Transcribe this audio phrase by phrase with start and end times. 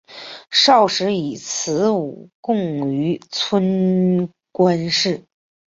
[0.49, 5.25] 少时以辞赋贡于春官氏。